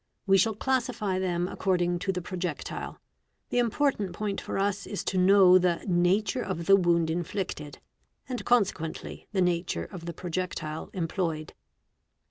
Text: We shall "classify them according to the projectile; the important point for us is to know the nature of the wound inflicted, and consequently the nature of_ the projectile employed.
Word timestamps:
We 0.25 0.39
shall 0.39 0.55
"classify 0.55 1.19
them 1.19 1.47
according 1.47 1.99
to 1.99 2.11
the 2.11 2.23
projectile; 2.23 2.99
the 3.49 3.59
important 3.59 4.13
point 4.13 4.41
for 4.41 4.57
us 4.57 4.87
is 4.87 5.03
to 5.03 5.17
know 5.19 5.59
the 5.59 5.85
nature 5.87 6.41
of 6.41 6.65
the 6.65 6.75
wound 6.75 7.11
inflicted, 7.11 7.77
and 8.27 8.43
consequently 8.43 9.27
the 9.31 9.41
nature 9.41 9.85
of_ 9.85 10.01
the 10.07 10.13
projectile 10.13 10.89
employed. 10.93 11.53